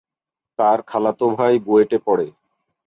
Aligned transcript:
তার 0.59 0.79
খালাতো 0.81 1.25
ভাই 1.29 1.53
বুয়েটে 1.59 1.97
পড়ে। 2.05 2.27